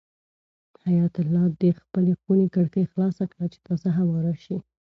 حیات 0.85 1.15
الله 1.21 1.45
د 1.61 1.63
خپلې 1.81 2.13
خونې 2.21 2.47
کړکۍ 2.55 2.85
خلاصه 2.91 3.23
کړه 3.31 3.45
چې 3.51 3.59
تازه 3.67 3.89
هوا 3.97 4.17
راشي. 4.27 4.57